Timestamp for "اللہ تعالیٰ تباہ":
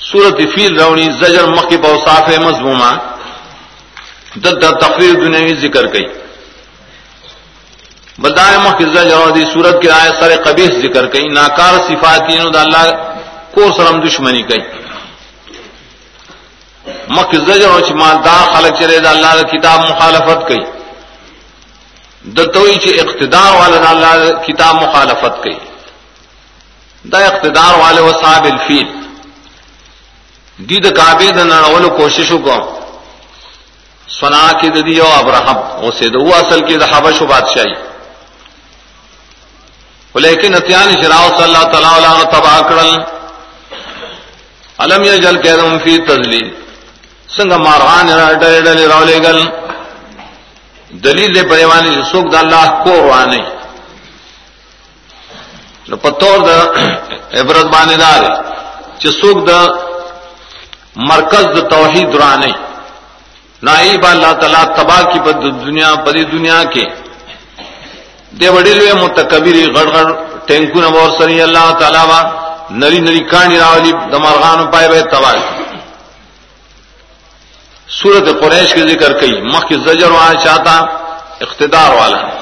64.06-65.02